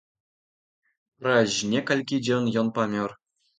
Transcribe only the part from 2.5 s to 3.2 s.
ён памёр.